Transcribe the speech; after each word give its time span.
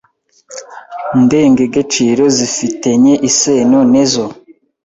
ndengegeciro 1.23 2.23
zifi 2.37 2.67
tenye 2.83 3.13
iseno 3.29 3.79
nezo 3.93 4.25